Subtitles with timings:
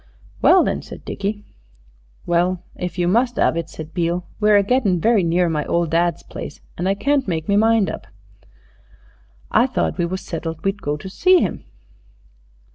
[0.41, 1.43] "Well, then?" said Dickie.
[2.25, 5.85] "Well, if you must 'ave it," said Beale, "we're a gettin' very near my ole
[5.85, 8.07] dad's place, and I can't make me mind up."
[9.51, 11.65] "I thought we was settled we'd go to see 'im."